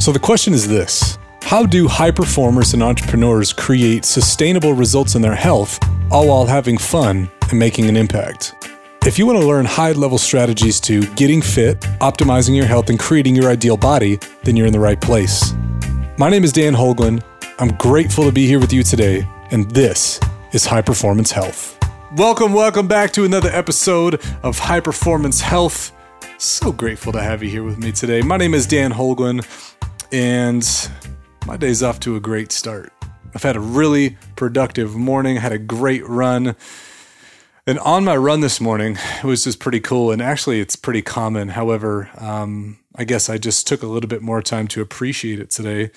[0.00, 5.20] So the question is this How do high performers and entrepreneurs create sustainable results in
[5.20, 5.78] their health,
[6.10, 8.54] all while having fun and making an impact?
[9.04, 12.98] If you want to learn high level strategies to getting fit, optimizing your health, and
[12.98, 15.52] creating your ideal body, then you're in the right place.
[16.16, 17.22] My name is Dan Holguin.
[17.58, 20.18] I'm grateful to be here with you today, and this
[20.52, 21.78] is High Performance Health.
[22.16, 25.92] Welcome, welcome back to another episode of High Performance Health.
[26.38, 28.22] So grateful to have you here with me today.
[28.22, 29.44] My name is Dan Holguin,
[30.12, 30.90] and
[31.46, 32.92] my day's off to a great start.
[33.34, 36.56] I've had a really productive morning, had a great run.
[37.66, 40.10] And on my run this morning, it was just pretty cool.
[40.10, 41.50] And actually, it's pretty common.
[41.50, 45.50] However, um, I guess I just took a little bit more time to appreciate it
[45.50, 45.90] today.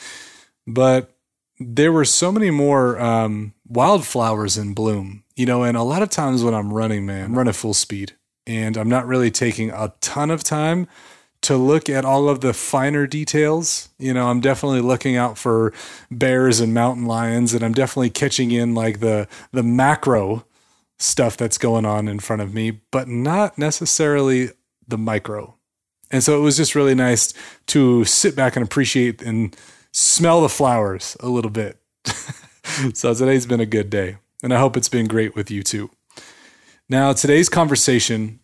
[0.67, 1.16] But
[1.59, 5.64] there were so many more um, wildflowers in bloom, you know.
[5.64, 8.14] And a lot of times when I'm running, man, I'm running full speed
[8.45, 10.88] and I'm not really taking a ton of time
[11.43, 13.89] to look at all of the finer details.
[13.99, 15.73] You know, I'm definitely looking out for
[16.09, 20.45] bears and mountain lions, and I'm definitely catching in like the the macro
[20.97, 24.49] stuff that's going on in front of me, but not necessarily
[24.88, 25.55] the micro.
[26.11, 27.33] And so it was just really nice
[27.67, 29.55] to sit back and appreciate and
[29.91, 31.80] smell the flowers a little bit.
[32.94, 35.89] so today's been a good day, and I hope it's been great with you too.
[36.88, 38.39] Now, today's conversation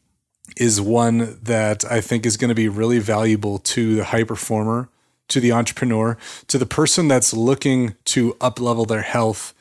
[0.58, 4.90] is one that I think is going to be really valuable to the high performer,
[5.30, 9.54] to the entrepreneur, to the person that's looking to up level their health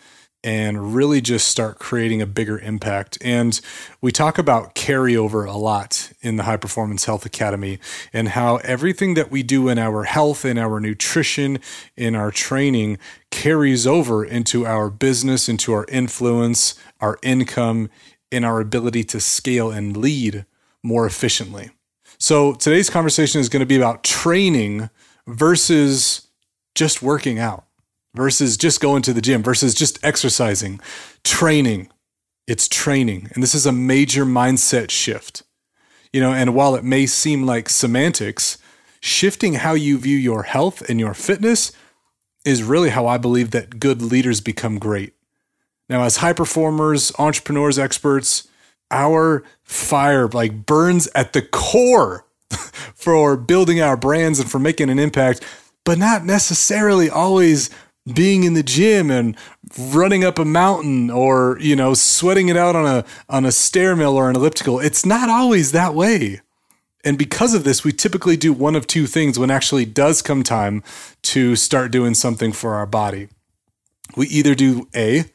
[0.44, 3.18] and really just start creating a bigger impact.
[3.20, 3.60] And
[4.00, 7.80] we talk about carryover a lot in the High Performance Health Academy
[8.12, 11.58] and how everything that we do in our health, in our nutrition,
[11.96, 12.98] in our training
[13.30, 17.90] carries over into our business, into our influence, our income,
[18.30, 20.44] in our ability to scale and lead
[20.82, 21.70] more efficiently.
[22.18, 24.90] So today's conversation is going to be about training
[25.26, 26.28] versus
[26.74, 27.64] just working out,
[28.14, 30.80] versus just going to the gym, versus just exercising.
[31.24, 31.90] Training.
[32.46, 33.30] It's training.
[33.34, 35.42] And this is a major mindset shift.
[36.12, 38.58] You know, and while it may seem like semantics,
[39.00, 41.72] shifting how you view your health and your fitness
[42.44, 45.14] is really how I believe that good leaders become great.
[45.88, 48.48] Now, as high performers, entrepreneurs, experts,
[48.90, 52.26] our fire like burns at the core
[52.94, 55.44] for building our brands and for making an impact,
[55.84, 57.70] but not necessarily always
[58.14, 59.36] being in the gym and
[59.78, 63.94] running up a mountain or you know sweating it out on a on a stair
[63.94, 64.80] mill or an elliptical.
[64.80, 66.40] It's not always that way.
[67.04, 70.42] And because of this we typically do one of two things when actually does come
[70.42, 70.82] time
[71.22, 73.28] to start doing something for our body.
[74.16, 75.26] We either do a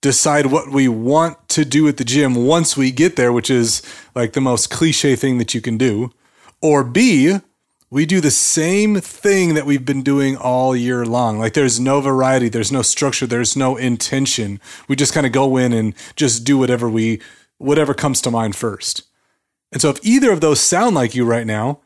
[0.00, 3.82] decide what we want to do at the gym once we get there, which is
[4.14, 6.10] like the most cliche thing that you can do.
[6.62, 7.38] Or B,
[7.90, 11.38] we do the same thing that we've been doing all year long.
[11.38, 14.60] Like there's no variety, there's no structure, there's no intention.
[14.88, 17.20] We just kind of go in and just do whatever we
[17.58, 19.02] whatever comes to mind first.
[19.72, 21.80] And so if either of those sound like you right now,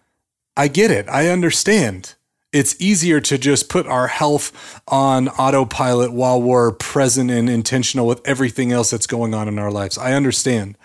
[0.57, 1.09] I get it.
[1.09, 2.15] I understand
[2.55, 8.23] it's easier to just put our health on autopilot while we're present and intentional with
[8.25, 9.99] everything else that's going on in our lives.
[9.99, 10.79] I understand.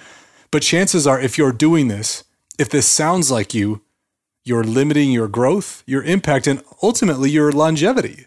[0.50, 2.24] But chances are, if you're doing this,
[2.58, 3.84] if this sounds like you,
[4.44, 8.26] you're limiting your growth, your impact, and ultimately your longevity.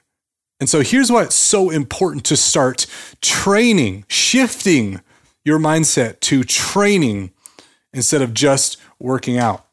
[0.61, 2.87] And so here's why it's so important to start
[3.21, 5.01] training, shifting
[5.45, 7.33] your mindset to training
[7.93, 9.67] instead of just working out.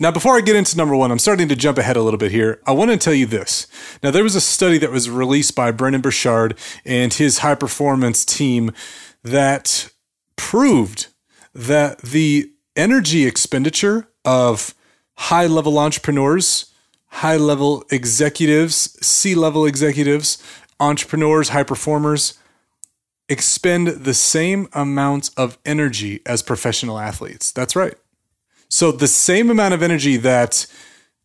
[0.00, 2.32] Now, before I get into number one, I'm starting to jump ahead a little bit
[2.32, 2.60] here.
[2.66, 3.68] I want to tell you this.
[4.02, 8.24] Now, there was a study that was released by Brendon Burchard and his high performance
[8.24, 8.72] team
[9.22, 9.90] that
[10.34, 11.06] proved
[11.54, 14.74] that the energy expenditure of
[15.16, 16.72] high level entrepreneurs,
[17.06, 20.42] high level executives, C level executives,
[20.80, 22.36] entrepreneurs, high performers
[23.28, 27.52] expend the same amount of energy as professional athletes.
[27.52, 27.94] That's right.
[28.74, 30.66] So the same amount of energy that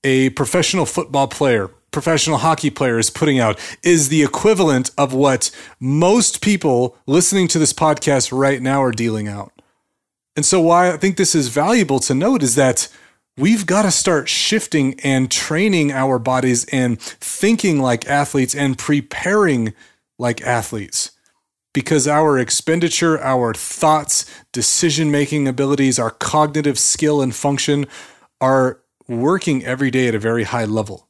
[0.04, 5.50] a professional football player, professional hockey player is putting out is the equivalent of what
[5.80, 9.52] most people listening to this podcast right now are dealing out.
[10.36, 12.88] And so why I think this is valuable to note is that
[13.36, 19.74] we've got to start shifting and training our bodies and thinking like athletes and preparing
[20.20, 21.14] like athletes
[21.74, 27.86] because our expenditure, our thoughts, decision making abilities, our cognitive skill and function
[28.42, 31.08] are working every day at a very high level.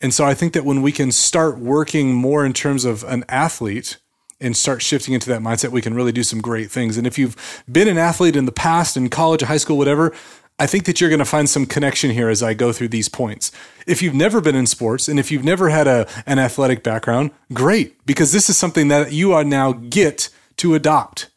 [0.00, 3.24] And so I think that when we can start working more in terms of an
[3.28, 3.98] athlete
[4.40, 6.98] and start shifting into that mindset, we can really do some great things.
[6.98, 10.14] And if you've been an athlete in the past, in college, high school, whatever,
[10.58, 13.08] I think that you're going to find some connection here as I go through these
[13.08, 13.52] points.
[13.86, 17.30] If you've never been in sports and if you've never had a, an athletic background,
[17.52, 21.28] great, because this is something that you are now get to adopt.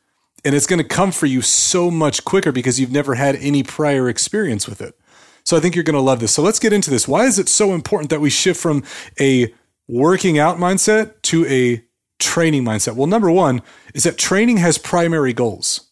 [0.45, 3.61] And it's going to come for you so much quicker because you've never had any
[3.61, 4.97] prior experience with it.
[5.43, 6.33] So I think you're going to love this.
[6.33, 7.07] So let's get into this.
[7.07, 8.83] Why is it so important that we shift from
[9.19, 9.53] a
[9.89, 11.83] working out mindset to a
[12.19, 12.95] training mindset?
[12.95, 13.63] Well, number one
[13.93, 15.89] is that training has primary goals.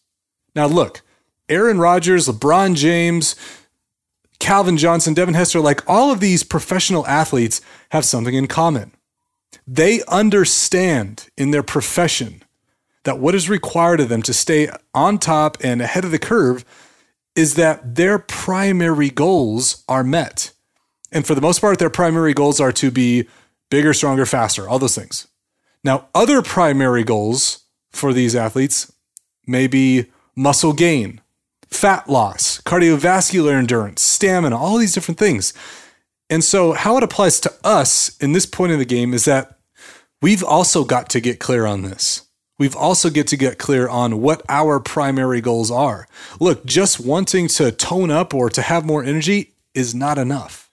[0.54, 1.02] Now, look,
[1.48, 3.36] Aaron Rodgers, LeBron James,
[4.38, 7.60] Calvin Johnson, Devin Hester, like all of these professional athletes
[7.90, 8.92] have something in common.
[9.66, 12.42] They understand in their profession
[13.04, 16.64] that what is required of them to stay on top and ahead of the curve
[17.34, 20.52] is that their primary goals are met.
[21.12, 23.26] And for the most part, their primary goals are to be
[23.70, 25.26] bigger, stronger, faster, all those things.
[25.84, 28.92] Now, other primary goals for these athletes
[29.46, 31.20] may be muscle gain,
[31.70, 35.52] fat loss, cardiovascular endurance, stamina, all these different things.
[36.30, 39.58] And so, how it applies to us in this point in the game is that
[40.20, 42.28] we've also got to get clear on this.
[42.58, 46.08] We've also get to get clear on what our primary goals are.
[46.40, 50.70] Look, just wanting to tone up or to have more energy is not enough.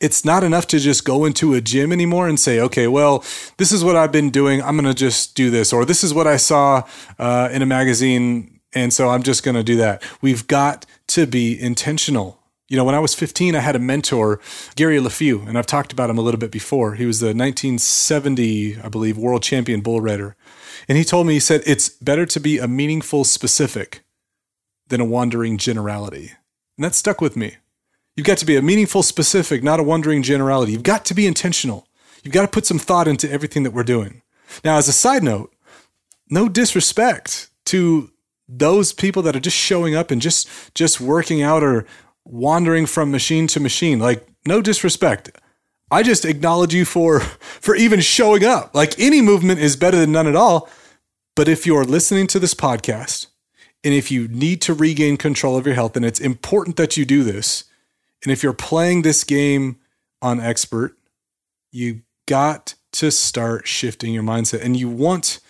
[0.00, 3.24] It's not enough to just go into a gym anymore and say, okay, well,
[3.58, 4.62] this is what I've been doing.
[4.62, 5.72] I'm going to just do this.
[5.72, 6.82] Or this is what I saw
[7.18, 10.02] uh, in a magazine and so I'm just going to do that.
[10.20, 12.38] We've got to be intentional.
[12.68, 14.38] You know, when I was 15, I had a mentor,
[14.74, 16.94] Gary Leffew, and I've talked about him a little bit before.
[16.94, 20.36] He was the 1970, I believe, world champion bull rider.
[20.88, 24.02] And he told me, he said, it's better to be a meaningful specific
[24.88, 26.32] than a wandering generality.
[26.76, 27.56] And that stuck with me.
[28.14, 30.72] You've got to be a meaningful specific, not a wandering generality.
[30.72, 31.88] You've got to be intentional.
[32.22, 34.20] You've got to put some thought into everything that we're doing.
[34.62, 35.54] Now, as a side note,
[36.28, 38.10] no disrespect to
[38.48, 41.86] those people that are just showing up and just just working out or
[42.24, 45.30] wandering from machine to machine like no disrespect.
[45.90, 47.20] I just acknowledge you for
[47.60, 48.74] for even showing up.
[48.74, 50.68] Like any movement is better than none at all.
[51.34, 53.26] But if you're listening to this podcast
[53.84, 57.04] and if you need to regain control of your health and it's important that you
[57.04, 57.64] do this.
[58.24, 59.76] And if you're playing this game
[60.22, 60.96] on expert
[61.76, 65.40] you got to start shifting your mindset and you want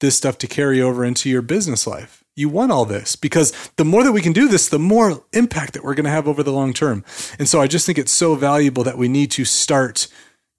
[0.00, 3.84] this stuff to carry over into your business life you want all this because the
[3.84, 6.42] more that we can do this, the more impact that we're going to have over
[6.42, 7.04] the long term.
[7.38, 10.08] And so I just think it's so valuable that we need to start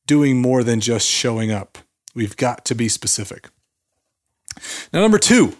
[0.06, 1.78] doing more than just showing up.
[2.14, 3.50] We've got to be specific.
[4.92, 5.56] Now, number two,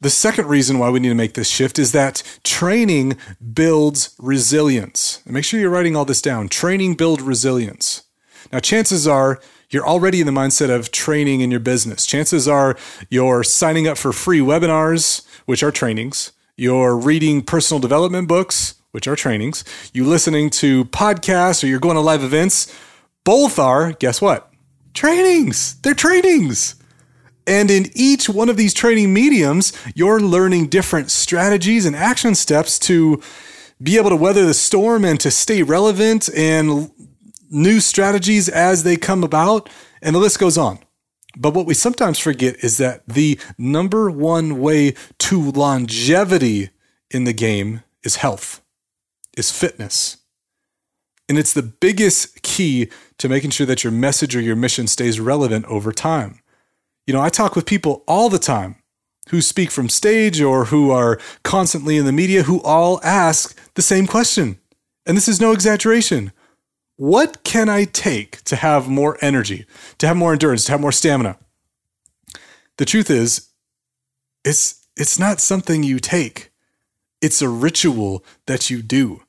[0.00, 3.16] the second reason why we need to make this shift is that training
[3.52, 5.22] builds resilience.
[5.24, 6.48] And make sure you're writing all this down.
[6.48, 8.04] Training builds resilience.
[8.52, 9.40] Now, chances are
[9.70, 12.06] you're already in the mindset of training in your business.
[12.06, 12.76] Chances are
[13.10, 16.32] you're signing up for free webinars which are trainings.
[16.56, 19.64] You're reading personal development books, which are trainings.
[19.92, 22.74] You're listening to podcasts or you're going to live events.
[23.24, 24.52] Both are, guess what?
[24.94, 25.78] Trainings.
[25.80, 26.74] They're trainings.
[27.46, 32.78] And in each one of these training mediums, you're learning different strategies and action steps
[32.80, 33.22] to
[33.82, 36.90] be able to weather the storm and to stay relevant and
[37.50, 39.68] new strategies as they come about.
[40.02, 40.78] And the list goes on.
[41.36, 46.70] But what we sometimes forget is that the number one way to longevity
[47.10, 48.62] in the game is health,
[49.36, 50.18] is fitness.
[51.28, 52.88] And it's the biggest key
[53.18, 56.40] to making sure that your message or your mission stays relevant over time.
[57.06, 58.76] You know, I talk with people all the time
[59.28, 63.82] who speak from stage or who are constantly in the media who all ask the
[63.82, 64.58] same question.
[65.06, 66.32] And this is no exaggeration
[66.98, 69.66] what can I take to have more energy,
[69.98, 71.38] to have more endurance, to have more stamina?
[72.76, 73.48] The truth is,
[74.44, 76.50] it's it's not something you take.
[77.22, 79.22] It's a ritual that you do.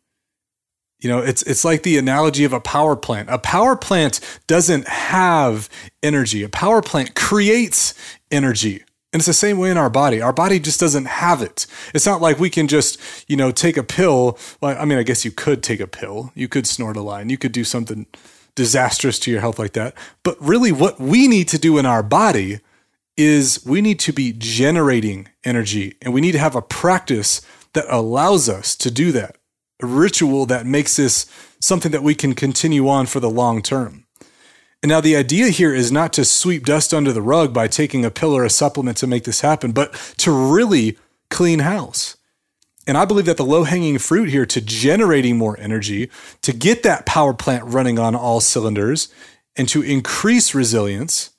[0.99, 3.29] You know, it's it's like the analogy of a power plant.
[3.29, 5.69] A power plant doesn't have
[6.01, 6.41] energy.
[6.41, 7.93] A power plant creates
[8.31, 8.83] energy.
[9.11, 10.21] And it's the same way in our body.
[10.21, 11.65] Our body just doesn't have it.
[11.95, 14.37] It's not like we can just, you know, take a pill.
[14.61, 16.31] Well, I mean, I guess you could take a pill.
[16.35, 17.29] You could snort a line.
[17.29, 18.05] You could do something
[18.53, 19.95] disastrous to your health like that.
[20.23, 22.59] But really, what we need to do in our body
[23.17, 27.41] is we need to be generating energy and we need to have a practice
[27.73, 29.37] that allows us to do that.
[29.81, 31.25] A ritual that makes this
[31.59, 34.05] something that we can continue on for the long term.
[34.81, 38.05] And now the idea here is not to sweep dust under the rug by taking
[38.05, 40.97] a pill or a supplement to make this happen, but to really
[41.29, 42.15] clean house.
[42.87, 46.09] And I believe that the low hanging fruit here to generating more energy,
[46.41, 49.13] to get that power plant running on all cylinders,
[49.55, 51.31] and to increase resilience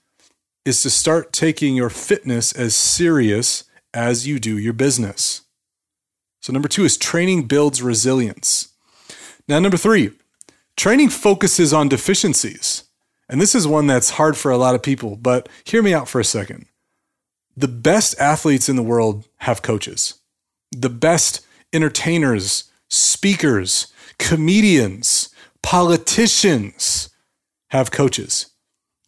[0.64, 5.42] is to start taking your fitness as serious as you do your business.
[6.42, 8.68] So, number two is training builds resilience.
[9.48, 10.12] Now, number three,
[10.76, 12.84] training focuses on deficiencies.
[13.30, 16.08] And this is one that's hard for a lot of people, but hear me out
[16.08, 16.66] for a second.
[17.56, 20.14] The best athletes in the world have coaches.
[20.72, 25.32] The best entertainers, speakers, comedians,
[25.62, 27.10] politicians
[27.68, 28.50] have coaches.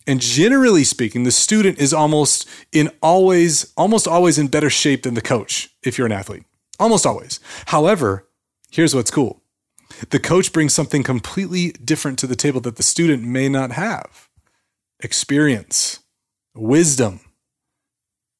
[0.07, 5.15] And generally speaking, the student is almost in always almost always in better shape than
[5.15, 6.45] the coach if you're an athlete.
[6.79, 7.41] Almost always.
[7.67, 8.29] However,
[8.71, 9.42] here's what's cool.
[10.11, 14.29] The coach brings something completely different to the table that the student may not have.
[15.01, 16.01] Experience,
[16.55, 17.21] wisdom,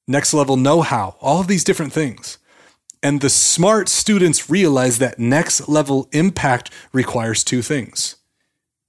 [0.07, 2.39] next level know-how, all of these different things.
[3.03, 8.17] And the smart students realize that next level impact requires two things.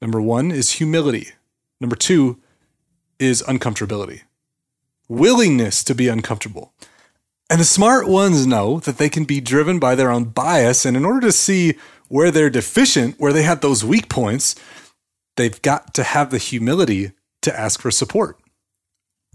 [0.02, 1.30] Number 1 is humility.
[1.80, 2.40] Number 2
[3.20, 4.22] is uncomfortability,
[5.08, 6.74] willingness to be uncomfortable.
[7.50, 10.86] And the smart ones know that they can be driven by their own bias.
[10.86, 11.76] And in order to see
[12.08, 14.56] where they're deficient, where they have those weak points,
[15.38, 18.38] they've got to have the humility to ask for support.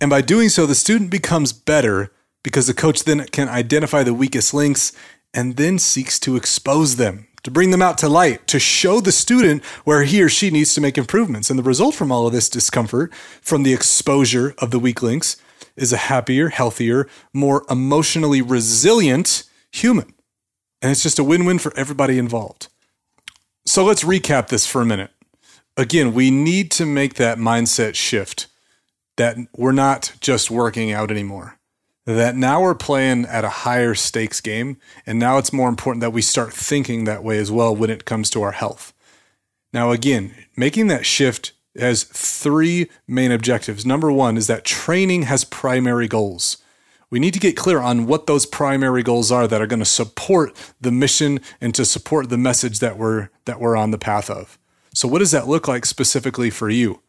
[0.00, 2.12] And by doing so, the student becomes better
[2.44, 4.92] because the coach then can identify the weakest links
[5.34, 9.12] and then seeks to expose them to bring them out to light, to show the
[9.12, 11.50] student where he or she needs to make improvements.
[11.50, 15.37] And the result from all of this discomfort, from the exposure of the weak links,
[15.76, 20.12] is a happier, healthier, more emotionally resilient human.
[20.80, 22.68] And it's just a win win for everybody involved.
[23.66, 25.11] So let's recap this for a minute.
[25.76, 28.47] Again, we need to make that mindset shift
[29.16, 31.58] that we're not just working out anymore
[32.14, 34.78] that now we're playing at a higher stakes game.
[35.04, 38.06] And now it's more important that we start thinking that way as well when it
[38.06, 38.94] comes to our health.
[39.75, 43.85] Now, again, making that shift has three main objectives.
[43.85, 46.56] Number one is that training has primary goals.
[47.10, 49.86] We need to get clear on what those primary goals are that are going to
[49.86, 54.28] support the mission and to support the message that we're that we're on the path
[54.28, 54.58] of.
[54.94, 57.02] So what does that look like specifically for you?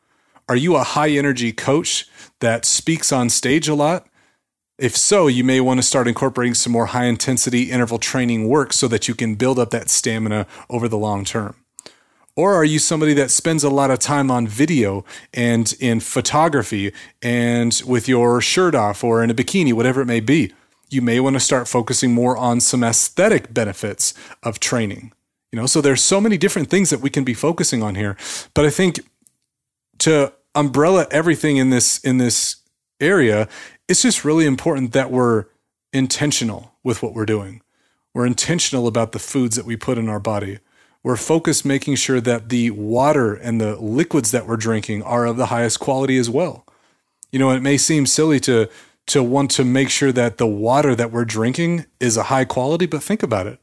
[0.47, 2.07] Are you a high energy coach
[2.39, 4.07] that speaks on stage a lot?
[4.77, 8.71] If so, you may want to start incorporating some more high intensity interval training work
[8.71, 11.55] so that you can build up that stamina over the long term.
[12.39, 15.03] Or are you somebody that spends a lot of time on video
[15.33, 20.21] and in photography and with your shirt off or in a bikini, whatever it may
[20.21, 20.53] be?
[20.89, 25.11] You may want to start focusing more on some aesthetic benefits of training.
[25.51, 28.15] You know, so there's so many different things that we can be focusing on here.
[28.53, 29.01] But I think
[29.97, 32.55] to umbrella everything in this in this
[33.01, 33.49] area
[33.89, 35.47] it's just really important that we're
[35.91, 37.61] intentional with what we're doing.
[38.13, 40.59] We're intentional about the foods that we put in our body.
[41.03, 45.37] We're focused making sure that the water and the liquids that we're drinking are of
[45.37, 46.65] the highest quality as well.
[47.31, 48.69] You know, it may seem silly to
[49.07, 52.85] to want to make sure that the water that we're drinking is a high quality,
[52.85, 53.59] but think about it.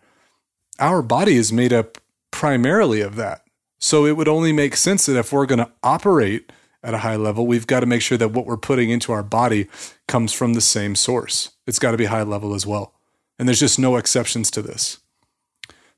[0.80, 1.98] Our body is made up
[2.32, 3.44] primarily of that.
[3.78, 6.50] So it would only make sense that if we're going to operate
[6.82, 9.22] at a high level, we've got to make sure that what we're putting into our
[9.22, 9.68] body
[10.08, 11.50] comes from the same source.
[11.66, 12.94] It's got to be high level as well.
[13.38, 14.98] And there's just no exceptions to this.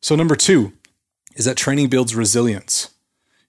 [0.03, 0.75] So, number two
[1.39, 2.91] is that training builds resilience.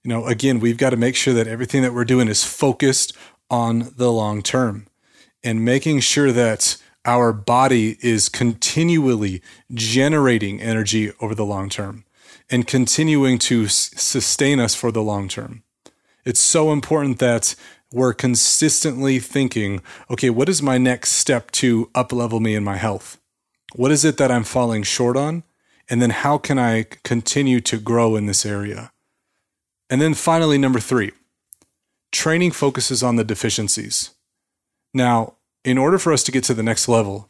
[0.04, 3.14] You know, again, we've got to make sure that everything that we're doing is focused
[3.50, 4.86] on the long term
[5.42, 9.42] and making sure that our body is continually
[9.74, 12.04] generating energy over the long term
[12.48, 15.64] and continuing to sustain us for the long term.
[16.24, 17.56] It's so important that
[17.92, 23.18] we're consistently thinking, okay, what is my next step to uplevel me in my health?
[23.74, 25.42] What is it that I'm falling short on?
[25.90, 28.92] And then how can I continue to grow in this area?
[29.90, 31.10] And then finally, number three,
[32.12, 34.10] training focuses on the deficiencies.
[34.94, 37.28] Now, in order for us to get to the next level,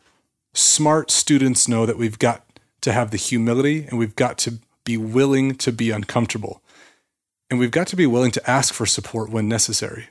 [0.53, 2.45] smart students know that we've got
[2.83, 6.63] to have the humility and we've got to be willing to be uncomfortable.
[7.49, 10.09] And we've got to be willing to ask for support when necessary.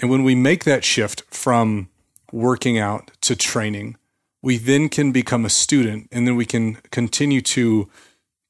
[0.00, 1.88] And when we make that shift from
[2.30, 3.96] working out to training,
[4.42, 7.88] we then can become a student and then we can continue to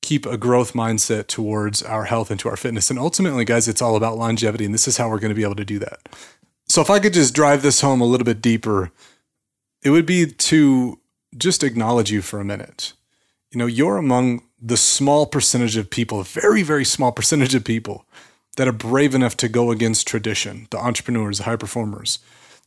[0.02, 2.90] keep a growth mindset towards our health and to our fitness.
[2.90, 4.64] And ultimately, guys, it's all about longevity.
[4.64, 6.00] And this is how we're going to be able to do that.
[6.66, 8.90] So, if I could just drive this home a little bit deeper,
[9.82, 10.98] it would be to
[11.36, 12.92] just acknowledge you for a minute.
[13.50, 18.04] You know, you're among the small percentage of people, very, very small percentage of people
[18.56, 22.18] that are brave enough to go against tradition, the entrepreneurs, the high performers,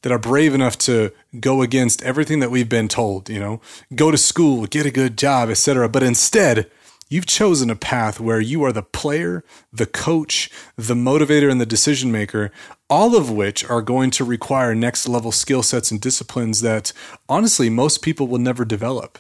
[0.02, 3.62] that are brave enough to go against everything that we've been told, you know,
[3.96, 5.88] go to school, get a good job, etc.
[5.90, 6.70] But instead,
[7.10, 11.66] you've chosen a path where you are the player, the coach, the motivator, and the
[11.66, 12.52] decision maker,
[12.90, 16.94] all of which are going to require next level skill sets and disciplines that
[17.30, 19.20] honestly most people will never develop.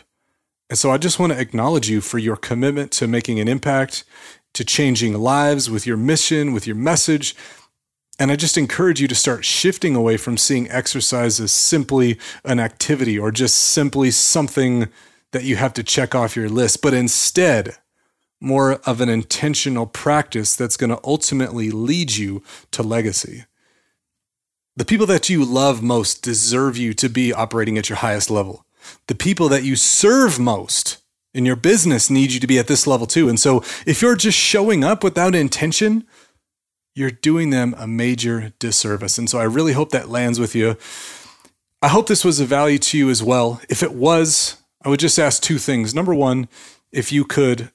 [0.69, 4.05] And so I just want to acknowledge you for your commitment to making an impact,
[4.53, 7.35] to changing lives with your mission, with your message.
[8.21, 12.59] And I just encourage you to start shifting away from seeing exercise as simply an
[12.59, 14.89] activity or just simply something
[15.31, 17.77] that you have to check off your list, but instead,
[18.39, 23.45] more of an intentional practice that's going to ultimately lead you to legacy.
[24.75, 28.67] The people that you love most deserve you to be operating at your highest level.
[29.07, 30.99] The people that you serve most
[31.33, 33.29] in your business need you to be at this level too.
[33.29, 36.05] And so if you're just showing up without intention,
[36.93, 39.17] you're doing them a major disservice.
[39.17, 40.77] And so I really hope that lands with you.
[41.81, 43.61] I hope this was of value to you as well.
[43.69, 45.95] If it was, I would just ask two things.
[45.95, 46.47] Number one,
[46.91, 47.71] if you could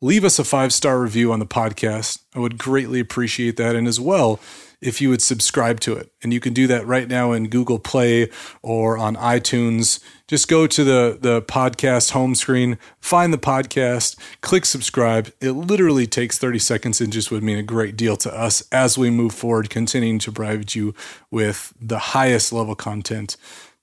[0.00, 3.74] leave us a five star review on the podcast, I would greatly appreciate that.
[3.74, 4.38] And as well,
[4.80, 6.12] if you would subscribe to it.
[6.22, 8.30] And you can do that right now in Google Play
[8.62, 10.00] or on iTunes.
[10.28, 15.32] Just go to the, the podcast home screen, find the podcast, click subscribe.
[15.40, 18.96] It literally takes 30 seconds and just would mean a great deal to us as
[18.96, 20.94] we move forward, continuing to provide you
[21.30, 23.36] with the highest level content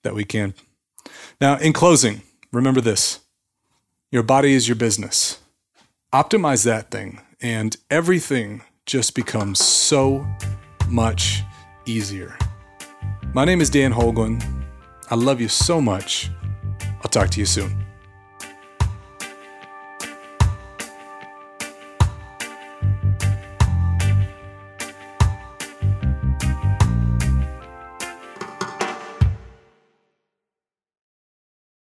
[0.04, 0.54] that we can.
[1.42, 2.22] Now, in closing,
[2.52, 3.20] remember this
[4.12, 5.40] your body is your business.
[6.14, 10.26] Optimize that thing, and everything just becomes so
[10.88, 11.44] much
[11.86, 12.38] easier.
[13.34, 14.42] My name is Dan Holguin.
[15.10, 16.32] I love you so much.
[17.02, 17.85] I'll talk to you soon.